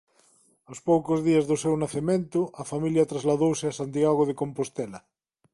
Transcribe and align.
Aos 0.69 0.79
poucos 0.89 1.19
días 1.27 1.47
do 1.49 1.57
seu 1.63 1.73
nacemento 1.83 2.39
a 2.61 2.63
familia 2.71 3.09
trasladouse 3.11 3.65
a 3.67 3.77
Santiago 3.79 4.23
de 4.29 4.37
Compostela. 4.41 4.99